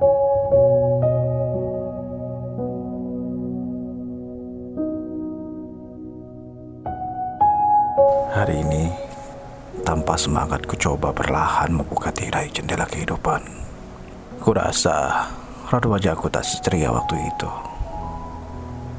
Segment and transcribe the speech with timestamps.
[0.00, 0.08] Hari
[8.64, 8.88] ini,
[9.84, 13.44] tanpa semangat ku coba perlahan membuka tirai jendela kehidupan.
[14.40, 15.28] Kurasa
[15.68, 17.50] raut wajahku tak seceria waktu itu.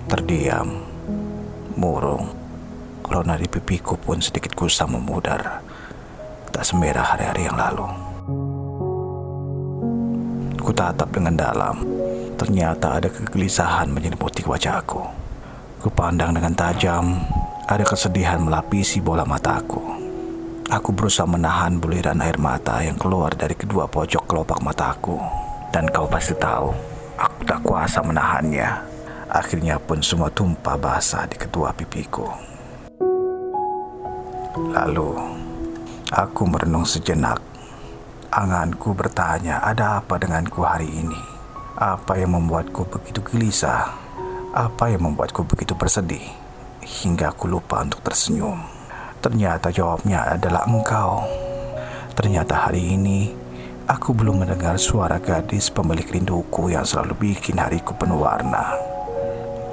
[0.06, 0.86] Terdiam,
[1.82, 2.30] murung,
[3.10, 5.66] rona di pipiku pun sedikit kusam memudar.
[6.54, 8.11] Tak semerah hari-hari yang lalu.
[10.62, 11.81] Ku tatap dengan dalam.
[12.38, 15.02] Ternyata ada kegelisahan menyelimuti wajahku.
[15.81, 17.17] Ku pandang dengan tajam
[17.66, 19.81] ada kesedihan melapisi bola mataku.
[20.72, 25.20] Aku berusaha menahan buliran air mata yang keluar dari kedua pojok kelopak mataku.
[25.73, 26.72] Dan kau pasti tahu,
[27.20, 28.70] aku tak kuasa menahannya.
[29.31, 32.28] Akhirnya pun semua tumpah basah di kedua pipiku.
[34.72, 35.12] Lalu,
[36.12, 37.51] aku merenung sejenak.
[38.31, 41.20] Anganku bertanya, ada apa denganku hari ini?
[41.76, 43.92] Apa yang membuatku begitu gelisah?
[44.56, 46.41] Apa yang membuatku begitu bersedih?
[46.81, 48.58] hingga aku lupa untuk tersenyum.
[49.22, 51.23] Ternyata jawabnya adalah engkau.
[52.17, 53.31] Ternyata hari ini
[53.86, 58.73] aku belum mendengar suara gadis pemilik rinduku yang selalu bikin hariku penuh warna.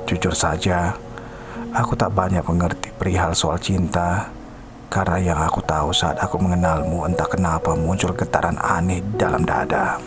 [0.05, 0.97] Jujur saja,
[1.73, 4.33] aku tak banyak mengerti perihal soal cinta
[4.89, 10.01] karena yang aku tahu saat aku mengenalmu entah kenapa muncul getaran aneh dalam dada.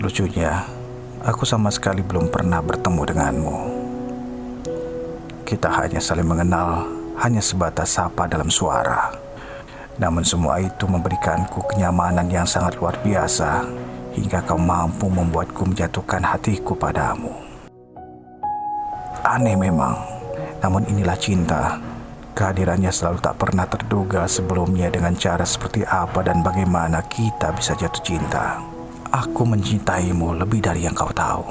[0.00, 0.64] Lucunya,
[1.20, 3.56] aku sama sekali belum pernah bertemu denganmu.
[5.44, 6.88] Kita hanya saling mengenal,
[7.20, 9.12] hanya sebatas sapa dalam suara.
[10.00, 13.60] Namun semua itu memberikanku kenyamanan yang sangat luar biasa
[14.16, 17.36] hingga kau mampu membuatku menjatuhkan hatiku padamu.
[19.20, 20.00] Aneh memang,
[20.64, 21.91] namun inilah cinta.
[22.32, 28.00] Kehadirannya selalu tak pernah terduga sebelumnya dengan cara seperti apa dan bagaimana kita bisa jatuh
[28.00, 28.56] cinta.
[29.12, 31.44] Aku mencintaimu lebih dari yang kau tahu.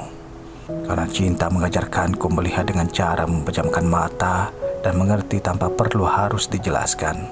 [0.82, 4.50] Karena cinta mengajarkanku melihat dengan cara memejamkan mata
[4.82, 7.30] dan mengerti tanpa perlu harus dijelaskan.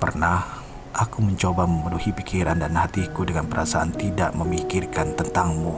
[0.00, 0.40] Pernah
[0.96, 5.76] aku mencoba memenuhi pikiran dan hatiku dengan perasaan tidak memikirkan tentangmu.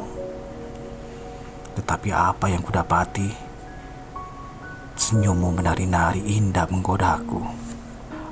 [1.74, 3.45] Tetapi apa yang kudapati?
[4.96, 7.44] Senyummu menari-nari indah menggodaku.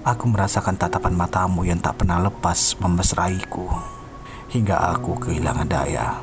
[0.00, 3.68] Aku merasakan tatapan matamu yang tak pernah lepas memesraiku.
[4.48, 6.16] Hingga aku kehilangan daya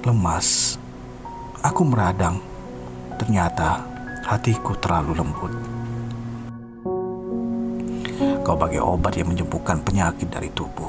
[0.00, 0.80] lemas.
[1.60, 2.40] Aku meradang.
[3.20, 3.84] Ternyata
[4.24, 5.52] hatiku terlalu lembut.
[8.48, 10.88] Kau bagai obat yang menyembuhkan penyakit dari tubuh.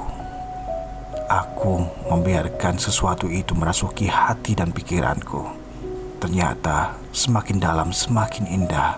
[1.27, 5.66] Aku membiarkan sesuatu itu merasuki hati dan pikiranku.
[6.17, 8.97] Ternyata semakin dalam semakin indah.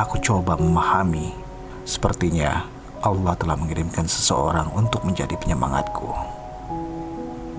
[0.00, 1.36] Aku coba memahami.
[1.84, 2.64] Sepertinya
[3.04, 6.08] Allah telah mengirimkan seseorang untuk menjadi penyemangatku.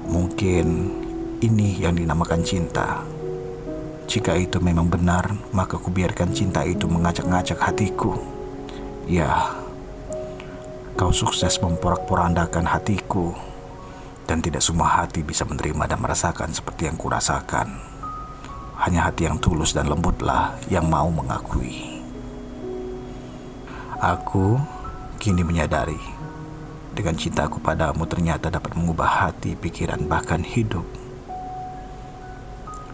[0.10, 0.66] Mungkin
[1.46, 3.06] ini yang dinamakan cinta.
[4.10, 8.18] Jika itu memang benar, maka kubiarkan cinta itu mengacak-ngacak hatiku.
[9.06, 9.54] Ya,
[10.98, 13.38] kau sukses memporak-porandakan hatiku,
[14.26, 17.95] dan tidak semua hati bisa menerima dan merasakan seperti yang kurasakan.
[18.86, 22.06] Hanya hati yang tulus dan lembutlah yang mau mengakui.
[23.98, 24.62] Aku
[25.18, 25.98] kini menyadari
[26.94, 30.86] dengan cintaku padamu ternyata dapat mengubah hati, pikiran, bahkan hidup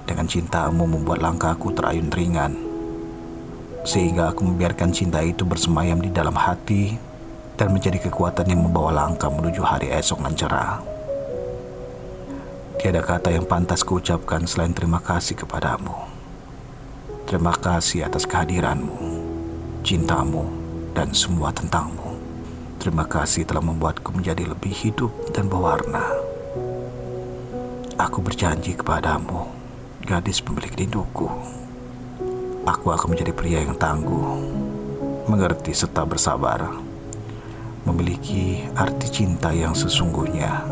[0.07, 2.53] dengan cintamu membuat langkahku terayun ringan.
[3.87, 6.99] Sehingga aku membiarkan cinta itu bersemayam di dalam hati
[7.55, 10.90] dan menjadi kekuatan yang membawa langkah menuju hari esok yang cerah.
[12.81, 15.93] Tiada kata yang pantas kuucapkan selain terima kasih kepadamu.
[17.29, 18.97] Terima kasih atas kehadiranmu,
[19.85, 20.49] cintamu,
[20.97, 22.17] dan semua tentangmu.
[22.81, 26.01] Terima kasih telah membuatku menjadi lebih hidup dan berwarna.
[28.01, 29.45] Aku berjanji kepadamu
[30.01, 31.29] gadis pemilik rinduku.
[32.65, 34.41] Aku akan menjadi pria yang tangguh,
[35.29, 36.73] mengerti serta bersabar,
[37.85, 40.65] memiliki arti cinta yang sesungguhnya,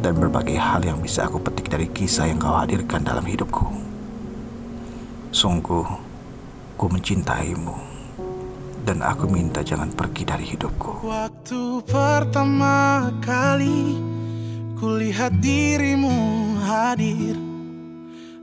[0.00, 3.66] dan berbagai hal yang bisa aku petik dari kisah yang kau hadirkan dalam hidupku.
[5.34, 5.86] Sungguh,
[6.78, 7.76] ku mencintaimu,
[8.86, 11.04] dan aku minta jangan pergi dari hidupku.
[11.04, 13.98] Waktu pertama kali
[14.84, 16.14] kulihat dirimu
[16.60, 17.40] hadir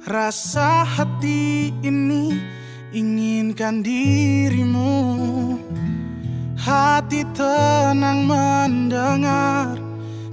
[0.01, 2.33] Rasa hati ini
[2.89, 4.89] inginkan dirimu
[6.57, 9.30] Hati tenang mendengar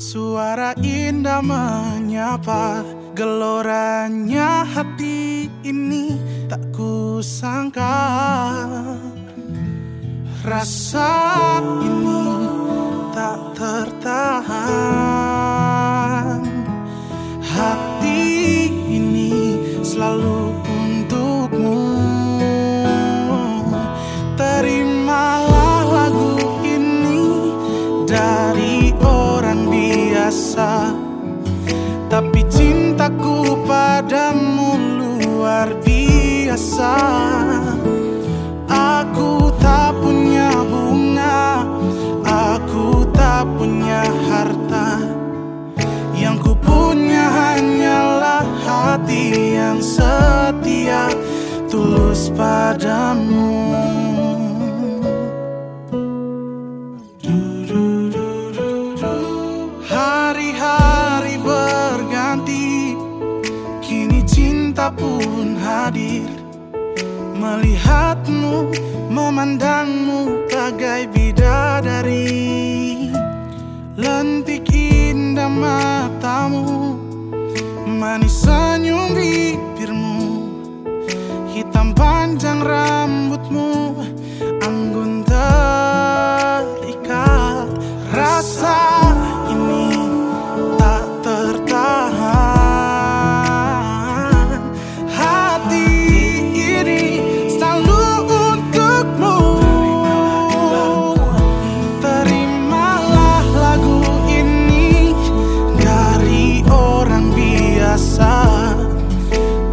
[0.09, 2.81] Suara indah menyapa
[3.13, 6.17] Geloranya hati ini
[6.49, 8.01] tak kusangka.
[10.49, 11.13] Rasa
[11.85, 12.25] ini
[13.13, 14.78] tak tertahan
[30.49, 30.97] biasa
[32.09, 36.97] Tapi cintaku padamu luar biasa.
[38.65, 41.69] Aku tak punya bunga
[42.25, 45.05] Aku tak punya harta.
[46.17, 51.13] Yang ku punya hanyalah hati yang setia
[51.69, 53.88] Tulus padamu
[64.89, 66.29] cinta pun hadir
[67.39, 68.75] Melihatmu,
[69.15, 72.27] memandangmu bagai bidadari.
[73.95, 76.99] Lentik indah matamu
[77.87, 80.19] Manis senyum bibirmu.
[81.55, 83.38] Hitam panjang rambutmu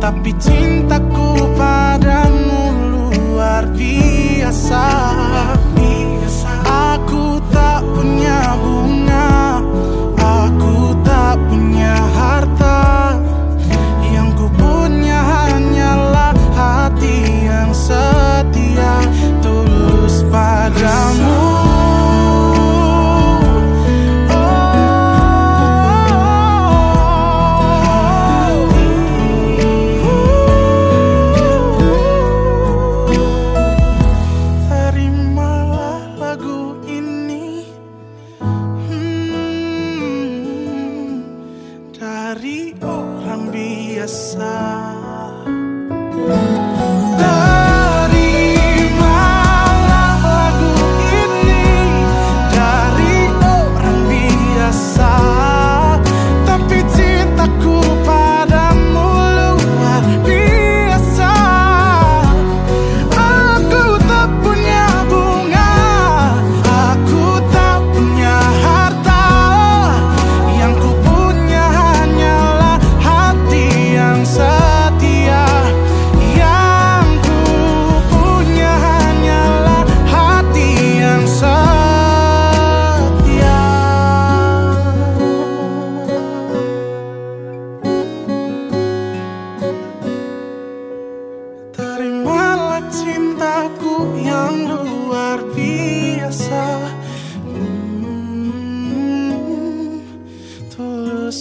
[0.05, 2.69] Tapi cintaku padamu
[3.09, 4.85] luar biasa.
[6.93, 8.74] Aku tak punya bunga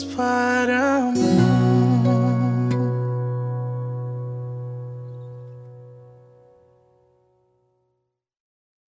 [0.03, 0.84] para